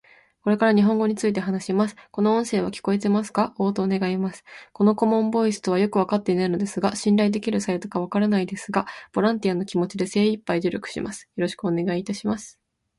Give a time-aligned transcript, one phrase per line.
[0.43, 1.95] これから日本語について話します。
[2.09, 3.53] この音声は聞こえてますか？
[3.59, 4.43] 応答願います。
[4.73, 11.29] この顧問ボイスとはよく分かっていないのですが信頼できるサイトか分からないですが、ボランティアの気持ちで精いっぱい努力します。
[11.35, 12.59] よろしくお願いいたします。